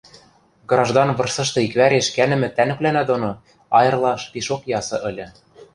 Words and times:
Граждан 0.71 1.09
вырсышты 1.17 1.59
иквӓреш 1.67 2.07
кӓнӹмӹ 2.15 2.49
тӓнгвлӓнӓ 2.55 3.03
доно 3.09 3.31
айырлаш 3.77 4.21
пишок 4.31 4.61
ясы 4.79 4.97
ыльы. 5.09 5.27